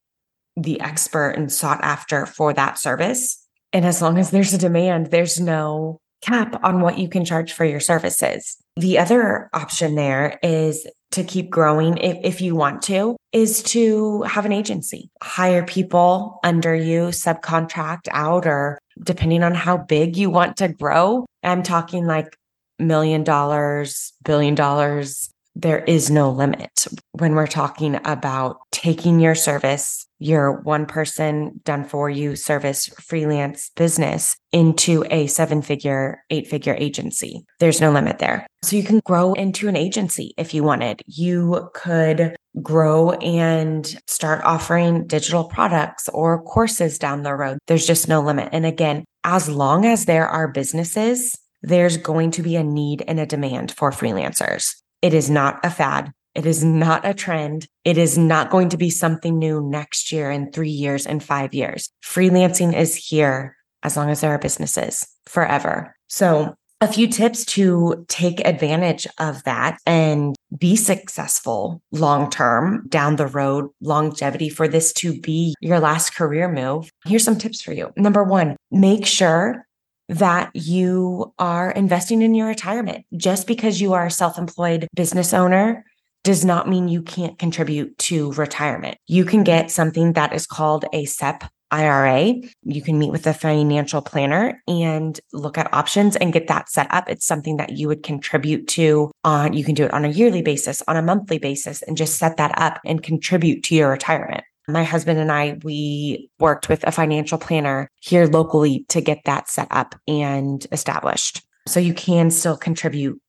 the 0.64 0.80
expert 0.82 1.32
and 1.32 1.52
sought 1.52 1.84
after 1.84 2.26
for 2.26 2.54
that 2.54 2.78
service 2.78 3.42
and 3.74 3.86
as 3.86 4.02
long 4.02 4.18
as 4.18 4.32
there's 4.32 4.54
a 4.54 4.58
demand, 4.58 5.08
there's 5.08 5.40
no 5.40 6.00
cap 6.22 6.60
on 6.64 6.82
what 6.82 6.98
you 6.98 7.08
can 7.08 7.26
charge 7.26 7.54
for 7.54 7.66
your 7.66 7.80
services. 7.80 8.58
The 8.76 9.00
other 9.00 9.50
option 9.54 9.96
there 9.96 10.40
is 10.44 10.88
to 11.12 11.24
keep 11.24 11.50
growing 11.50 11.98
if, 11.98 12.18
if 12.24 12.42
you 12.42 12.56
want 12.56 12.82
to, 12.84 13.18
is 13.34 13.64
to 13.64 14.22
have 14.24 14.46
an 14.46 14.52
agency, 14.52 15.10
hire 15.22 15.66
people 15.66 16.40
under 16.44 16.76
you, 16.76 17.08
subcontract 17.08 18.08
out, 18.12 18.46
or 18.46 18.78
depending 19.04 19.44
on 19.44 19.54
how 19.54 19.78
big 19.78 20.16
you 20.16 20.30
want 20.30 20.58
to 20.58 20.70
grow. 20.70 21.26
I'm 21.44 21.64
talking 21.64 22.06
like 22.06 22.38
million 22.78 23.24
dollars, 23.24 24.14
billion 24.24 24.56
dollars. 24.56 25.30
There 25.56 25.80
is 25.80 26.10
no 26.10 26.30
limit 26.30 26.88
when 27.12 27.36
we're 27.36 27.48
talking 27.48 28.00
about 28.06 28.60
taking 28.72 29.20
your 29.20 29.36
service 29.36 30.06
your 30.22 30.62
one 30.62 30.86
person 30.86 31.60
done 31.64 31.84
for 31.84 32.10
you 32.10 32.36
service 32.36 32.88
freelance 33.00 33.72
business 33.76 34.38
into 34.52 35.04
a 35.10 35.26
seven 35.26 35.64
figure, 35.64 36.24
eight 36.30 36.48
figure 36.48 36.76
agency. 36.78 37.44
There's 37.60 37.82
no 37.82 37.92
limit 37.92 38.20
there. 38.20 38.46
So 38.62 38.76
you 38.76 38.84
can 38.84 39.02
grow 39.04 39.34
into 39.34 39.68
an 39.68 39.76
agency 39.76 40.34
if 40.38 40.54
you 40.54 40.64
wanted. 40.64 41.02
You 41.08 41.72
could 41.74 42.36
grow 42.62 43.12
and 43.14 44.00
start 44.06 44.44
offering 44.44 45.08
digital 45.08 45.46
products 45.46 46.08
or 46.10 46.44
courses 46.44 47.00
down 47.00 47.24
the 47.24 47.34
road. 47.34 47.58
There's 47.66 47.88
just 47.88 48.08
no 48.08 48.22
limit. 48.22 48.50
And 48.52 48.66
again, 48.66 49.06
as 49.24 49.50
long 49.50 49.86
as 49.86 50.06
there 50.06 50.28
are 50.28 50.48
businesses, 50.48 51.36
there's 51.64 51.98
going 51.98 52.32
to 52.32 52.44
be 52.44 52.56
a 52.56 52.64
need 52.64 53.04
and 53.08 53.20
a 53.20 53.26
demand 53.26 53.72
for 53.72 53.90
freelancers. 53.92 54.76
It 55.02 55.16
is 55.16 55.32
not 55.32 55.60
a 55.64 55.72
fad. 55.72 56.12
It 56.34 56.46
is 56.46 56.64
not 56.64 57.06
a 57.06 57.14
trend. 57.14 57.68
It 57.84 57.98
is 57.98 58.18
not 58.18 58.50
going 58.50 58.70
to 58.70 58.78
be 58.78 58.90
something 58.90 59.38
new 59.38 59.62
next 59.62 60.12
year 60.12 60.32
in 60.32 60.52
three 60.52 60.70
years 60.70 61.06
and 61.06 61.24
five 61.24 61.54
years. 61.54 61.90
Freelancing 62.04 62.76
is 62.76 62.96
here 62.96 63.56
as 63.84 63.98
long 63.98 64.10
as 64.10 64.22
there 64.22 64.32
are 64.32 64.40
businesses 64.40 65.08
forever. 65.26 65.96
So 66.08 66.56
a 66.82 66.88
few 66.88 67.08
tips 67.08 67.46
to 67.46 68.06
take 68.08 68.46
advantage 68.46 69.06
of 69.20 69.44
that 69.44 69.78
and 69.86 70.36
be 70.58 70.76
successful 70.76 71.82
long 71.92 72.30
term 72.30 72.88
down 72.90 73.18
the 73.18 73.28
road, 73.28 73.70
longevity 73.82 74.50
for 74.50 74.68
this 74.68 74.92
to 74.94 75.20
be 75.20 75.54
your 75.62 75.80
last 75.80 76.16
career 76.16 76.52
move. 76.52 76.90
Here's 77.06 77.24
some 77.24 77.38
tips 77.38 77.62
for 77.62 77.72
you. 77.72 77.94
Number 77.96 78.24
one, 78.24 78.58
make 78.72 79.06
sure 79.06 79.68
that 80.10 80.50
you 80.54 81.34
are 81.40 81.72
investing 81.72 82.22
in 82.22 82.36
your 82.36 82.48
retirement. 82.48 83.06
Just 83.16 83.48
because 83.48 83.80
you 83.80 83.94
are 83.94 84.08
a 84.08 84.12
self 84.12 84.38
employed 84.38 84.88
business 84.94 85.34
owner 85.34 85.86
does 86.24 86.46
not 86.46 86.70
mean 86.70 86.88
you 86.88 87.02
can't 87.02 87.40
contribute 87.40 87.98
to 87.98 88.32
retirement. 88.34 88.98
You 89.08 89.26
can 89.26 89.44
get 89.44 89.72
something 89.72 90.14
that 90.14 90.34
is 90.34 90.46
called 90.46 90.86
a 90.94 91.06
SEP 91.06 91.44
IRA. 91.72 92.34
You 92.64 92.82
can 92.82 93.00
meet 93.00 93.12
with 93.12 93.26
a 93.26 93.34
financial 93.34 94.02
planner 94.02 94.62
and 94.68 95.20
look 95.32 95.58
at 95.58 95.74
options 95.74 96.16
and 96.16 96.34
get 96.34 96.48
that 96.48 96.70
set 96.70 96.88
up. 96.92 97.10
It's 97.10 97.26
something 97.26 97.58
that 97.58 97.72
you 97.72 97.88
would 97.88 98.04
contribute 98.04 98.68
to 98.70 99.12
on, 99.24 99.54
you 99.54 99.64
can 99.64 99.74
do 99.74 99.86
it 99.86 99.94
on 99.94 100.06
a 100.06 100.10
yearly 100.10 100.42
basis, 100.42 100.84
on 100.88 100.98
a 100.98 101.02
monthly 101.02 101.40
basis, 101.40 101.82
and 101.82 101.98
just 101.98 102.18
set 102.18 102.38
that 102.38 102.52
up 102.58 102.80
and 102.86 103.02
contribute 103.02 103.64
to 103.64 103.76
your 103.76 103.90
retirement. 103.90 104.44
My 104.68 104.84
husband 104.84 105.20
and 105.20 105.32
I, 105.32 105.58
we 105.64 106.30
worked 106.40 106.70
with 106.70 106.86
a 106.86 106.92
financial 106.92 107.38
planner 107.38 107.90
here 108.00 108.28
locally 108.28 108.86
to 108.90 109.02
get 109.02 109.22
that 109.26 109.50
set 109.50 109.68
up 109.72 109.96
and 110.08 110.66
established. 110.72 111.42
So 111.68 111.80
you 111.80 111.94
can 111.94 112.32
still 112.32 112.58
contribute 112.58 113.21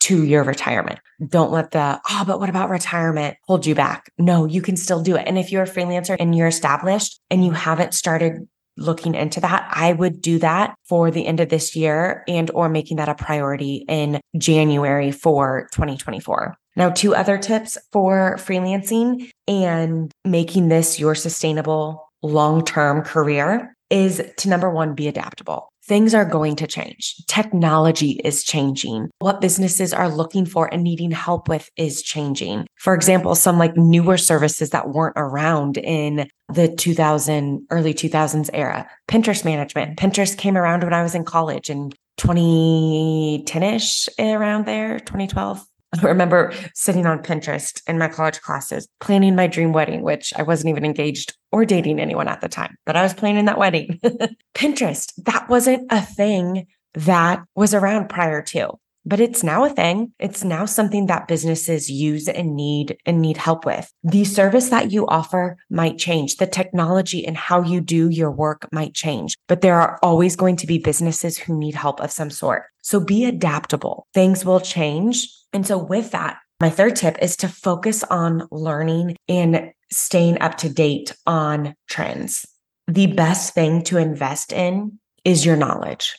to 0.00 0.24
your 0.24 0.44
retirement. 0.44 1.00
Don't 1.26 1.50
let 1.50 1.72
the, 1.72 2.00
oh, 2.08 2.24
but 2.26 2.40
what 2.40 2.48
about 2.48 2.70
retirement 2.70 3.36
hold 3.42 3.66
you 3.66 3.74
back? 3.74 4.12
No, 4.18 4.44
you 4.44 4.62
can 4.62 4.76
still 4.76 5.02
do 5.02 5.16
it. 5.16 5.24
And 5.26 5.38
if 5.38 5.50
you're 5.50 5.64
a 5.64 5.68
freelancer 5.68 6.16
and 6.18 6.34
you're 6.34 6.46
established 6.46 7.20
and 7.30 7.44
you 7.44 7.52
haven't 7.52 7.94
started 7.94 8.48
looking 8.76 9.14
into 9.14 9.40
that, 9.40 9.68
I 9.72 9.92
would 9.92 10.22
do 10.22 10.38
that 10.38 10.76
for 10.88 11.10
the 11.10 11.26
end 11.26 11.40
of 11.40 11.48
this 11.48 11.74
year 11.74 12.22
and 12.28 12.50
or 12.54 12.68
making 12.68 12.98
that 12.98 13.08
a 13.08 13.14
priority 13.14 13.84
in 13.88 14.20
January 14.36 15.10
for 15.10 15.68
2024. 15.72 16.56
Now, 16.76 16.90
two 16.90 17.14
other 17.14 17.38
tips 17.38 17.76
for 17.90 18.36
freelancing 18.38 19.30
and 19.48 20.12
making 20.24 20.68
this 20.68 21.00
your 21.00 21.16
sustainable 21.16 22.08
long-term 22.22 23.02
career 23.02 23.74
is 23.90 24.22
to 24.36 24.48
number 24.48 24.70
one, 24.70 24.94
be 24.94 25.08
adaptable 25.08 25.72
things 25.88 26.14
are 26.14 26.24
going 26.24 26.54
to 26.56 26.66
change. 26.66 27.16
Technology 27.26 28.20
is 28.24 28.44
changing. 28.44 29.08
What 29.18 29.40
businesses 29.40 29.92
are 29.94 30.08
looking 30.08 30.44
for 30.44 30.72
and 30.72 30.84
needing 30.84 31.10
help 31.10 31.48
with 31.48 31.70
is 31.76 32.02
changing. 32.02 32.66
For 32.76 32.94
example, 32.94 33.34
some 33.34 33.58
like 33.58 33.76
newer 33.76 34.18
services 34.18 34.70
that 34.70 34.90
weren't 34.90 35.16
around 35.16 35.78
in 35.78 36.28
the 36.52 36.68
2000, 36.68 37.66
early 37.70 37.94
2000s 37.94 38.50
era. 38.52 38.88
Pinterest 39.08 39.44
management. 39.44 39.98
Pinterest 39.98 40.36
came 40.36 40.56
around 40.56 40.84
when 40.84 40.94
I 40.94 41.02
was 41.02 41.14
in 41.14 41.24
college 41.24 41.70
in 41.70 41.90
2010 42.18 43.62
ish, 43.62 44.08
around 44.18 44.66
there, 44.66 44.98
2012. 44.98 45.64
I 45.96 46.06
remember 46.06 46.52
sitting 46.74 47.06
on 47.06 47.22
Pinterest 47.22 47.80
in 47.88 47.98
my 47.98 48.08
college 48.08 48.40
classes, 48.40 48.88
planning 49.00 49.34
my 49.34 49.46
dream 49.46 49.72
wedding, 49.72 50.02
which 50.02 50.32
I 50.36 50.42
wasn't 50.42 50.70
even 50.70 50.84
engaged 50.84 51.36
or 51.50 51.64
dating 51.64 51.98
anyone 51.98 52.28
at 52.28 52.40
the 52.40 52.48
time, 52.48 52.76
but 52.84 52.96
I 52.96 53.02
was 53.02 53.14
planning 53.14 53.46
that 53.46 53.58
wedding. 53.58 53.98
Pinterest, 54.54 55.12
that 55.24 55.48
wasn't 55.48 55.90
a 55.90 56.02
thing 56.02 56.66
that 56.94 57.42
was 57.54 57.74
around 57.74 58.08
prior 58.08 58.42
to 58.42 58.78
but 59.08 59.20
it's 59.20 59.42
now 59.42 59.64
a 59.64 59.70
thing. 59.70 60.12
It's 60.18 60.44
now 60.44 60.66
something 60.66 61.06
that 61.06 61.28
businesses 61.28 61.90
use 61.90 62.28
and 62.28 62.54
need 62.54 62.98
and 63.06 63.22
need 63.22 63.38
help 63.38 63.64
with. 63.64 63.90
The 64.04 64.24
service 64.24 64.68
that 64.68 64.92
you 64.92 65.06
offer 65.06 65.56
might 65.70 65.96
change. 65.96 66.36
The 66.36 66.46
technology 66.46 67.26
and 67.26 67.36
how 67.36 67.62
you 67.62 67.80
do 67.80 68.10
your 68.10 68.30
work 68.30 68.68
might 68.70 68.92
change, 68.92 69.36
but 69.46 69.62
there 69.62 69.80
are 69.80 69.98
always 70.02 70.36
going 70.36 70.56
to 70.56 70.66
be 70.66 70.78
businesses 70.78 71.38
who 71.38 71.58
need 71.58 71.74
help 71.74 72.00
of 72.00 72.12
some 72.12 72.30
sort. 72.30 72.64
So 72.82 73.00
be 73.00 73.24
adaptable. 73.24 74.06
Things 74.12 74.44
will 74.44 74.60
change. 74.60 75.26
And 75.54 75.66
so 75.66 75.78
with 75.78 76.10
that, 76.10 76.38
my 76.60 76.68
third 76.68 76.96
tip 76.96 77.16
is 77.22 77.36
to 77.38 77.48
focus 77.48 78.04
on 78.04 78.46
learning 78.50 79.16
and 79.28 79.72
staying 79.90 80.40
up 80.42 80.58
to 80.58 80.68
date 80.68 81.16
on 81.26 81.74
trends. 81.88 82.46
The 82.86 83.06
best 83.06 83.54
thing 83.54 83.84
to 83.84 83.96
invest 83.96 84.52
in 84.52 84.98
is 85.24 85.46
your 85.46 85.56
knowledge, 85.56 86.14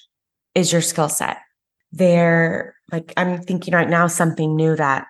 is 0.55 0.71
your 0.71 0.81
skill 0.81 1.09
set. 1.09 1.37
There 1.91 2.75
like 2.91 3.13
I'm 3.17 3.41
thinking 3.41 3.73
right 3.73 3.89
now 3.89 4.07
something 4.07 4.55
new 4.55 4.75
that 4.75 5.07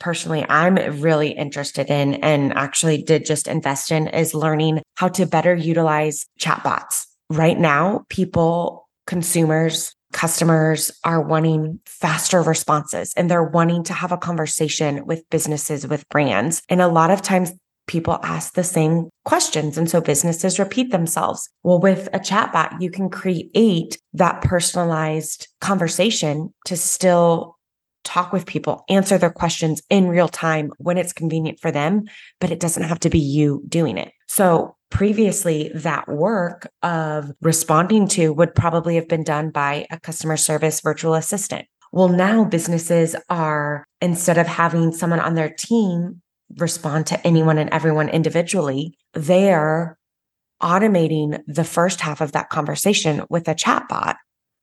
personally 0.00 0.44
I'm 0.48 0.74
really 1.00 1.30
interested 1.30 1.88
in 1.88 2.14
and 2.14 2.52
actually 2.54 3.02
did 3.02 3.24
just 3.24 3.46
invest 3.46 3.92
in 3.92 4.08
is 4.08 4.34
learning 4.34 4.82
how 4.96 5.08
to 5.08 5.26
better 5.26 5.54
utilize 5.54 6.26
chatbots. 6.40 7.06
Right 7.30 7.58
now, 7.58 8.04
people, 8.08 8.88
consumers, 9.06 9.94
customers 10.12 10.90
are 11.04 11.22
wanting 11.22 11.80
faster 11.86 12.42
responses 12.42 13.14
and 13.16 13.30
they're 13.30 13.42
wanting 13.42 13.84
to 13.84 13.92
have 13.92 14.12
a 14.12 14.18
conversation 14.18 15.06
with 15.06 15.28
businesses, 15.30 15.86
with 15.86 16.08
brands. 16.08 16.62
And 16.68 16.80
a 16.80 16.88
lot 16.88 17.10
of 17.10 17.22
times 17.22 17.52
people 17.86 18.18
ask 18.22 18.54
the 18.54 18.64
same 18.64 19.08
questions. 19.24 19.76
And 19.76 19.90
so 19.90 20.00
businesses 20.00 20.58
repeat 20.58 20.90
themselves. 20.90 21.48
Well, 21.62 21.80
with 21.80 22.08
a 22.12 22.18
chatbot, 22.18 22.80
you 22.80 22.90
can 22.90 23.10
create 23.10 23.98
that 24.14 24.42
personalized 24.42 25.48
conversation 25.60 26.54
to 26.66 26.76
still 26.76 27.56
talk 28.04 28.32
with 28.32 28.46
people, 28.46 28.84
answer 28.88 29.18
their 29.18 29.30
questions 29.30 29.80
in 29.88 30.08
real 30.08 30.28
time 30.28 30.72
when 30.78 30.98
it's 30.98 31.12
convenient 31.12 31.60
for 31.60 31.70
them, 31.70 32.04
but 32.40 32.50
it 32.50 32.60
doesn't 32.60 32.82
have 32.82 33.00
to 33.00 33.10
be 33.10 33.18
you 33.18 33.62
doing 33.68 33.96
it. 33.96 34.12
So 34.28 34.76
previously 34.90 35.70
that 35.74 36.08
work 36.08 36.68
of 36.82 37.30
responding 37.40 38.08
to 38.08 38.32
would 38.32 38.54
probably 38.54 38.96
have 38.96 39.08
been 39.08 39.24
done 39.24 39.50
by 39.50 39.86
a 39.90 40.00
customer 40.00 40.36
service 40.36 40.80
virtual 40.80 41.14
assistant. 41.14 41.66
Well, 41.92 42.08
now 42.08 42.44
businesses 42.44 43.14
are, 43.28 43.86
instead 44.00 44.38
of 44.38 44.46
having 44.46 44.92
someone 44.92 45.20
on 45.20 45.34
their 45.34 45.50
team 45.50 46.21
respond 46.58 47.06
to 47.08 47.26
anyone 47.26 47.58
and 47.58 47.70
everyone 47.70 48.08
individually, 48.08 48.94
they're 49.14 49.96
automating 50.62 51.42
the 51.46 51.64
first 51.64 52.00
half 52.00 52.20
of 52.20 52.32
that 52.32 52.50
conversation 52.50 53.24
with 53.28 53.48
a 53.48 53.54
chatbot. 53.54 54.14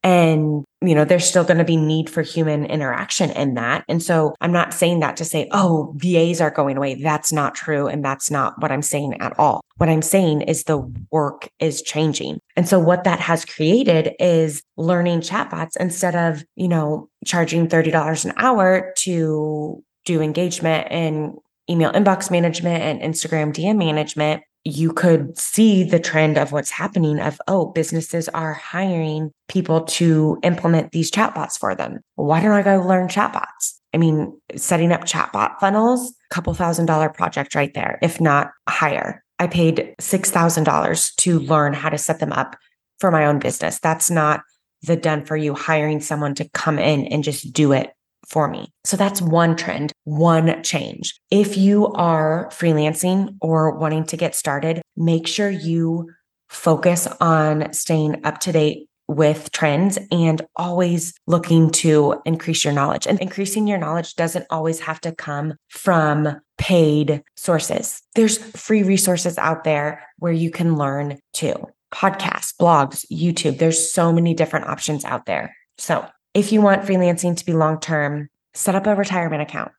And, 0.02 0.64
you 0.82 0.96
know, 0.96 1.04
there's 1.04 1.26
still 1.26 1.44
going 1.44 1.58
to 1.58 1.66
be 1.66 1.76
need 1.76 2.10
for 2.10 2.22
human 2.22 2.66
interaction 2.66 3.32
in 3.32 3.56
that. 3.56 3.84
And 3.90 4.02
so 4.02 4.34
I'm 4.40 4.54
not 4.54 4.74
saying 4.74 5.02
that 5.02 5.18
to 5.18 5.26
say, 5.26 5.50
oh, 5.52 5.94
VAs 5.98 6.40
are 6.40 6.52
going 6.52 6.78
away. 6.78 6.96
That's 6.96 7.34
not 7.34 7.54
true. 7.54 7.88
And 7.88 8.04
that's 8.04 8.32
not 8.32 8.62
what 8.62 8.72
I'm 8.72 8.82
saying 8.82 9.20
at 9.20 9.38
all. 9.38 9.60
What 9.76 9.90
I'm 9.90 10.02
saying 10.02 10.44
is 10.44 10.64
the 10.64 10.80
work 11.12 11.50
is 11.60 11.82
changing. 11.82 12.40
And 12.56 12.68
so 12.68 12.80
what 12.80 13.04
that 13.04 13.20
has 13.20 13.44
created 13.44 14.14
is 14.20 14.62
learning 14.78 15.20
chatbots 15.20 15.76
instead 15.78 16.16
of, 16.16 16.46
you 16.56 16.70
know, 16.70 17.10
charging 17.26 17.68
$30 17.68 18.24
an 18.24 18.34
hour 18.38 18.94
to 19.00 19.84
do 20.06 20.22
engagement 20.22 20.88
and 20.90 21.34
email 21.70 21.92
inbox 21.92 22.32
management 22.32 22.84
and 22.84 23.02
Instagram 23.02 23.54
DM 23.54 23.78
management, 23.78 24.44
you 24.66 24.92
could 24.92 25.38
see 25.38 25.84
the 25.84 26.00
trend 26.00 26.38
of 26.38 26.52
what's 26.52 26.70
happening 26.70 27.20
of, 27.20 27.40
oh, 27.48 27.68
businesses 27.68 28.28
are 28.30 28.54
hiring 28.54 29.32
people 29.48 29.82
to 29.82 30.38
implement 30.44 30.92
these 30.92 31.12
chatbots 31.12 31.58
for 31.58 31.76
them. 31.76 32.00
Why 32.16 32.42
don't 32.42 32.52
I 32.52 32.62
go 32.62 32.82
learn 32.82 33.08
chatbots? 33.08 33.80
I 33.94 33.98
mean, 33.98 34.40
setting 34.56 34.92
up 34.92 35.02
chatbot 35.02 35.60
funnels, 35.60 36.14
couple 36.30 36.54
thousand 36.54 36.86
dollar 36.86 37.10
project 37.10 37.56
right 37.56 37.74
there, 37.74 37.98
if 38.02 38.20
not 38.20 38.52
higher. 38.68 39.24
I 39.40 39.48
paid 39.48 39.96
$6,000 40.00 41.16
to 41.16 41.40
learn 41.40 41.74
how 41.74 41.90
to 41.90 41.98
set 41.98 42.20
them 42.20 42.34
up 42.34 42.58
for 43.00 43.10
my 43.10 43.26
own 43.26 43.40
business. 43.40 43.80
That's 43.80 44.12
not 44.12 44.42
the 44.82 44.98
done 44.98 45.26
for 45.26 45.38
you 45.38 45.54
hiring 45.54 46.02
someone 46.02 46.36
to 46.36 46.50
come 46.50 46.78
in 46.78 47.06
and 47.06 47.24
just 47.24 47.54
do 47.54 47.72
it 47.72 47.92
for 48.30 48.48
me. 48.48 48.72
So 48.86 48.96
that's 48.96 49.22
one 49.22 49.56
trend, 49.56 49.92
one 50.04 50.62
change. 50.64 51.20
If 51.32 51.58
you 51.58 51.88
are 51.94 52.48
freelancing 52.52 53.38
or 53.42 53.78
wanting 53.78 54.06
to 54.06 54.18
get 54.18 54.36
started, 54.36 54.82
make 54.96 55.28
sure 55.28 55.50
you 55.50 56.12
focus 56.48 57.08
on 57.20 57.74
staying 57.74 58.26
up 58.26 58.40
to 58.40 58.52
date 58.52 58.88
with 59.08 59.52
trends 59.52 59.98
and 60.12 60.46
always 60.56 61.14
looking 61.26 61.72
to 61.72 62.22
increase 62.26 62.64
your 62.64 62.74
knowledge. 62.74 63.08
And 63.08 63.20
increasing 63.20 63.66
your 63.66 63.80
knowledge 63.80 64.16
doesn't 64.16 64.46
always 64.52 64.80
have 64.82 65.02
to 65.02 65.12
come 65.12 65.56
from 65.70 66.40
paid 66.60 67.24
sources. 67.36 68.04
There's 68.14 68.38
free 68.38 68.84
resources 68.84 69.40
out 69.40 69.64
there 69.64 70.04
where 70.20 70.34
you 70.34 70.52
can 70.52 70.76
learn 70.76 71.18
too. 71.34 71.56
Podcasts, 71.92 72.54
blogs, 72.56 73.04
YouTube. 73.12 73.58
There's 73.58 73.92
so 73.92 74.14
many 74.14 74.36
different 74.36 74.68
options 74.68 75.04
out 75.04 75.26
there. 75.26 75.56
So 75.80 76.08
if 76.40 76.54
you 76.54 76.62
want 76.62 76.84
freelancing 76.84 77.36
to 77.36 77.46
be 77.46 77.52
long 77.52 77.82
term, 77.82 78.30
set 78.54 78.74
up 78.74 78.88
a 78.88 78.96
retirement 78.96 79.42
account, 79.42 79.74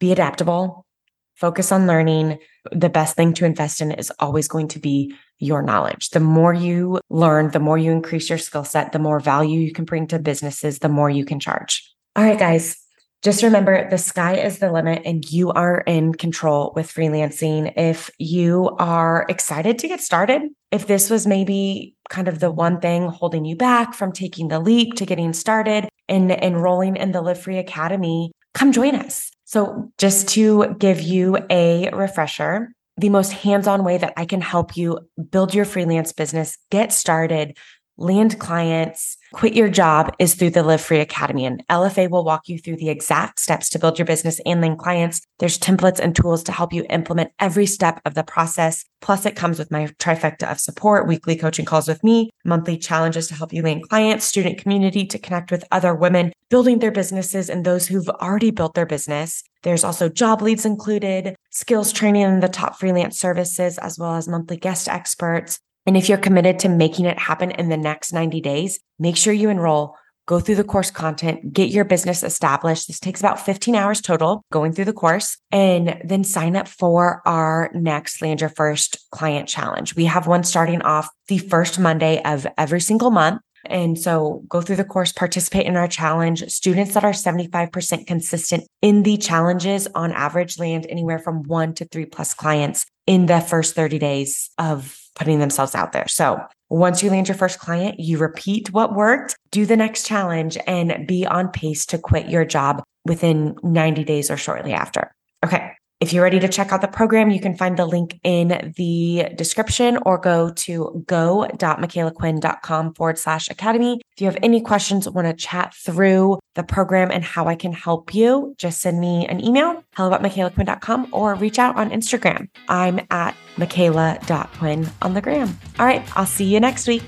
be 0.00 0.12
adaptable, 0.12 0.86
focus 1.34 1.70
on 1.70 1.86
learning. 1.86 2.38
The 2.72 2.88
best 2.88 3.16
thing 3.16 3.34
to 3.34 3.44
invest 3.44 3.82
in 3.82 3.92
is 3.92 4.10
always 4.18 4.48
going 4.48 4.68
to 4.68 4.78
be 4.78 5.14
your 5.38 5.60
knowledge. 5.60 6.08
The 6.10 6.20
more 6.20 6.54
you 6.54 7.00
learn, 7.10 7.50
the 7.50 7.60
more 7.60 7.76
you 7.76 7.92
increase 7.92 8.30
your 8.30 8.38
skill 8.38 8.64
set, 8.64 8.92
the 8.92 8.98
more 8.98 9.20
value 9.20 9.60
you 9.60 9.72
can 9.72 9.84
bring 9.84 10.06
to 10.06 10.18
businesses, 10.18 10.78
the 10.78 10.88
more 10.88 11.10
you 11.10 11.26
can 11.26 11.38
charge. 11.38 11.94
All 12.16 12.24
right, 12.24 12.38
guys. 12.38 12.78
Just 13.22 13.42
remember 13.42 13.88
the 13.90 13.98
sky 13.98 14.36
is 14.36 14.58
the 14.58 14.70
limit 14.70 15.02
and 15.04 15.24
you 15.30 15.50
are 15.50 15.80
in 15.80 16.12
control 16.12 16.72
with 16.76 16.92
freelancing. 16.92 17.72
If 17.76 18.10
you 18.18 18.76
are 18.78 19.26
excited 19.28 19.78
to 19.80 19.88
get 19.88 20.00
started, 20.00 20.42
if 20.70 20.86
this 20.86 21.10
was 21.10 21.26
maybe 21.26 21.96
kind 22.08 22.28
of 22.28 22.40
the 22.40 22.50
one 22.50 22.80
thing 22.80 23.08
holding 23.08 23.44
you 23.44 23.56
back 23.56 23.94
from 23.94 24.12
taking 24.12 24.48
the 24.48 24.60
leap 24.60 24.94
to 24.94 25.06
getting 25.06 25.32
started 25.32 25.88
and 26.08 26.30
enrolling 26.30 26.96
in 26.96 27.12
the 27.12 27.22
Live 27.22 27.40
Free 27.40 27.58
Academy, 27.58 28.32
come 28.54 28.72
join 28.72 28.94
us. 28.94 29.30
So, 29.44 29.92
just 29.98 30.28
to 30.30 30.74
give 30.78 31.00
you 31.00 31.38
a 31.50 31.90
refresher, 31.92 32.72
the 32.96 33.10
most 33.10 33.32
hands 33.32 33.66
on 33.66 33.84
way 33.84 33.98
that 33.98 34.14
I 34.16 34.24
can 34.24 34.40
help 34.40 34.76
you 34.76 35.00
build 35.30 35.54
your 35.54 35.64
freelance 35.64 36.12
business, 36.12 36.58
get 36.70 36.92
started, 36.92 37.56
land 37.96 38.38
clients, 38.38 39.16
quit 39.36 39.52
your 39.52 39.68
job 39.68 40.14
is 40.18 40.34
through 40.34 40.48
the 40.48 40.62
Live 40.62 40.80
Free 40.80 40.98
Academy. 40.98 41.44
And 41.44 41.62
LFA 41.68 42.08
will 42.08 42.24
walk 42.24 42.48
you 42.48 42.58
through 42.58 42.76
the 42.76 42.88
exact 42.88 43.38
steps 43.38 43.68
to 43.68 43.78
build 43.78 43.98
your 43.98 44.06
business 44.06 44.40
and 44.46 44.62
land 44.62 44.78
clients. 44.78 45.20
There's 45.40 45.58
templates 45.58 45.98
and 45.98 46.16
tools 46.16 46.42
to 46.44 46.52
help 46.52 46.72
you 46.72 46.86
implement 46.88 47.32
every 47.38 47.66
step 47.66 48.00
of 48.06 48.14
the 48.14 48.24
process. 48.24 48.82
Plus, 49.02 49.26
it 49.26 49.36
comes 49.36 49.58
with 49.58 49.70
my 49.70 49.88
trifecta 49.98 50.50
of 50.50 50.58
support, 50.58 51.06
weekly 51.06 51.36
coaching 51.36 51.66
calls 51.66 51.86
with 51.86 52.02
me, 52.02 52.30
monthly 52.46 52.78
challenges 52.78 53.28
to 53.28 53.34
help 53.34 53.52
you 53.52 53.60
land 53.60 53.86
clients, 53.86 54.24
student 54.24 54.56
community 54.56 55.04
to 55.04 55.18
connect 55.18 55.50
with 55.50 55.64
other 55.70 55.94
women 55.94 56.32
building 56.48 56.78
their 56.78 56.92
businesses 56.92 57.50
and 57.50 57.64
those 57.64 57.88
who've 57.88 58.08
already 58.08 58.50
built 58.50 58.74
their 58.74 58.86
business. 58.86 59.42
There's 59.64 59.84
also 59.84 60.08
job 60.08 60.42
leads 60.42 60.64
included, 60.64 61.34
skills 61.50 61.92
training 61.92 62.22
in 62.22 62.40
the 62.40 62.48
top 62.48 62.78
freelance 62.78 63.18
services, 63.18 63.78
as 63.78 63.98
well 63.98 64.14
as 64.14 64.28
monthly 64.28 64.56
guest 64.56 64.88
experts. 64.88 65.58
And 65.86 65.96
if 65.96 66.08
you're 66.08 66.18
committed 66.18 66.58
to 66.60 66.68
making 66.68 67.04
it 67.04 67.18
happen 67.18 67.52
in 67.52 67.68
the 67.68 67.76
next 67.76 68.12
90 68.12 68.40
days, 68.40 68.80
make 68.98 69.16
sure 69.16 69.32
you 69.32 69.50
enroll, 69.50 69.94
go 70.26 70.40
through 70.40 70.56
the 70.56 70.64
course 70.64 70.90
content, 70.90 71.52
get 71.52 71.70
your 71.70 71.84
business 71.84 72.24
established. 72.24 72.88
This 72.88 72.98
takes 72.98 73.20
about 73.20 73.38
15 73.38 73.76
hours 73.76 74.00
total 74.00 74.44
going 74.50 74.72
through 74.72 74.86
the 74.86 74.92
course 74.92 75.38
and 75.52 76.00
then 76.04 76.24
sign 76.24 76.56
up 76.56 76.66
for 76.66 77.22
our 77.24 77.70
next 77.72 78.20
Land 78.20 78.40
Your 78.40 78.50
First 78.50 78.98
Client 79.12 79.48
Challenge. 79.48 79.94
We 79.94 80.06
have 80.06 80.26
one 80.26 80.42
starting 80.42 80.82
off 80.82 81.08
the 81.28 81.38
first 81.38 81.78
Monday 81.78 82.20
of 82.24 82.46
every 82.58 82.80
single 82.80 83.10
month. 83.10 83.40
And 83.64 83.98
so 83.98 84.44
go 84.48 84.60
through 84.60 84.76
the 84.76 84.84
course, 84.84 85.12
participate 85.12 85.66
in 85.66 85.76
our 85.76 85.88
challenge. 85.88 86.44
Students 86.50 86.94
that 86.94 87.04
are 87.04 87.12
75% 87.12 88.06
consistent 88.06 88.64
in 88.80 89.02
the 89.02 89.16
challenges 89.16 89.88
on 89.94 90.12
average 90.12 90.58
land 90.58 90.86
anywhere 90.88 91.18
from 91.18 91.42
one 91.44 91.74
to 91.74 91.84
three 91.84 92.06
plus 92.06 92.32
clients 92.32 92.86
in 93.06 93.26
the 93.26 93.40
first 93.40 93.74
30 93.74 93.98
days 93.98 94.50
of 94.58 94.96
putting 95.16 95.40
themselves 95.40 95.74
out 95.74 95.92
there. 95.92 96.06
So 96.08 96.38
once 96.68 97.02
you 97.02 97.10
land 97.10 97.28
your 97.28 97.36
first 97.36 97.58
client, 97.58 97.98
you 97.98 98.18
repeat 98.18 98.72
what 98.72 98.94
worked, 98.94 99.36
do 99.50 99.66
the 99.66 99.76
next 99.76 100.06
challenge, 100.06 100.56
and 100.66 101.06
be 101.06 101.26
on 101.26 101.48
pace 101.48 101.86
to 101.86 101.98
quit 101.98 102.28
your 102.28 102.44
job 102.44 102.82
within 103.04 103.56
90 103.62 104.04
days 104.04 104.30
or 104.30 104.36
shortly 104.36 104.72
after. 104.72 105.14
Okay. 105.44 105.72
If 105.98 106.12
you're 106.12 106.22
ready 106.22 106.38
to 106.40 106.48
check 106.48 106.72
out 106.72 106.82
the 106.82 106.88
program, 106.88 107.30
you 107.30 107.40
can 107.40 107.56
find 107.56 107.78
the 107.78 107.86
link 107.86 108.20
in 108.22 108.72
the 108.76 109.30
description 109.34 109.98
or 110.04 110.18
go 110.18 110.50
to 110.50 111.02
go.micalaquinn.com 111.06 112.92
forward 112.92 113.18
slash 113.18 113.48
academy. 113.48 114.02
If 114.12 114.20
you 114.20 114.26
have 114.26 114.36
any 114.42 114.60
questions, 114.60 115.08
want 115.08 115.26
to 115.26 115.32
chat 115.32 115.72
through 115.74 116.38
the 116.54 116.62
program 116.62 117.10
and 117.10 117.24
how 117.24 117.46
I 117.46 117.54
can 117.54 117.72
help 117.72 118.14
you, 118.14 118.54
just 118.58 118.82
send 118.82 119.00
me 119.00 119.26
an 119.26 119.42
email, 119.42 119.82
hello 119.94 120.12
at 120.12 120.20
micalaquinn.com 120.20 121.08
or 121.12 121.34
reach 121.34 121.58
out 121.58 121.76
on 121.76 121.88
Instagram. 121.90 122.48
I'm 122.68 123.00
at 123.10 123.34
micala.quinn 123.56 124.90
on 125.00 125.14
the 125.14 125.22
gram. 125.22 125.58
All 125.78 125.86
right. 125.86 126.06
I'll 126.14 126.26
see 126.26 126.44
you 126.44 126.60
next 126.60 126.86
week. 126.88 127.04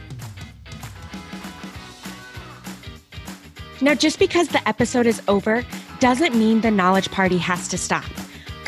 Now, 3.83 3.94
just 3.94 4.18
because 4.18 4.48
the 4.48 4.66
episode 4.66 5.07
is 5.07 5.20
over 5.29 5.62
doesn't 6.01 6.35
mean 6.35 6.62
the 6.62 6.70
knowledge 6.70 7.11
party 7.11 7.37
has 7.37 7.68
to 7.68 7.77
stop. 7.77 8.05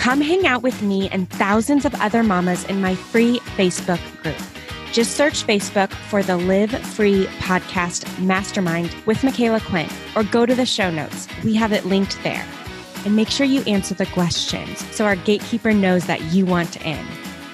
Come 0.00 0.22
hang 0.22 0.46
out 0.46 0.62
with 0.62 0.80
me 0.80 1.10
and 1.10 1.28
thousands 1.28 1.84
of 1.84 1.94
other 1.96 2.22
mamas 2.22 2.64
in 2.64 2.80
my 2.80 2.94
free 2.94 3.38
Facebook 3.58 4.00
group. 4.22 4.38
Just 4.94 5.14
search 5.14 5.46
Facebook 5.46 5.92
for 5.92 6.22
the 6.22 6.38
Live 6.38 6.70
Free 6.70 7.26
Podcast 7.40 8.18
Mastermind 8.18 8.96
with 9.04 9.18
Micala 9.18 9.60
Quinn 9.60 9.90
or 10.16 10.22
go 10.22 10.46
to 10.46 10.54
the 10.54 10.64
show 10.64 10.90
notes. 10.90 11.28
We 11.44 11.54
have 11.56 11.72
it 11.72 11.84
linked 11.84 12.18
there. 12.22 12.42
And 13.04 13.14
make 13.14 13.28
sure 13.28 13.44
you 13.44 13.60
answer 13.64 13.94
the 13.94 14.06
questions 14.06 14.82
so 14.90 15.04
our 15.04 15.16
gatekeeper 15.16 15.74
knows 15.74 16.06
that 16.06 16.22
you 16.32 16.46
want 16.46 16.82
in. 16.82 17.06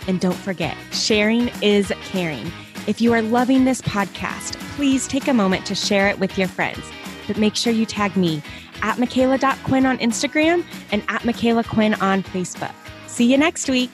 And 0.07 0.21
don't 0.21 0.33
forget, 0.33 0.77
sharing 0.93 1.51
is 1.63 1.93
caring. 2.05 2.53
If 2.87 3.01
you 3.01 3.13
are 3.13 3.23
loving 3.23 3.65
this 3.65 3.83
podcast, 3.83 4.55
please 4.77 5.09
take 5.09 5.27
a 5.27 5.35
moment 5.35 5.67
to 5.67 5.75
share 5.75 6.07
it 6.07 6.21
with 6.21 6.39
your 6.39 6.47
friends. 6.47 6.85
But 7.27 7.39
make 7.39 7.57
sure 7.57 7.73
you 7.73 7.87
tag 7.87 8.17
me 8.17 8.41
at 8.83 8.97
Micala.Quinn 8.97 9.87
on 9.87 9.99
Instagram 9.99 10.65
and 10.93 11.03
at 11.09 11.23
Micala 11.23 11.67
Quinn 11.67 11.95
on 11.95 12.23
Facebook. 12.23 12.75
See 13.07 13.31
you 13.31 13.39
next 13.39 13.69
week. 13.69 13.91